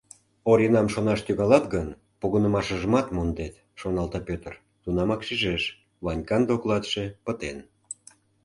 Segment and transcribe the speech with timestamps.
[0.51, 1.87] «Оринам шонаш тӱҥалат гын,
[2.19, 5.63] погынымашыжымат мондет,— шоналта Пӧтыр, тунамак шижеш:
[6.05, 7.57] Ванькан докладше пытен.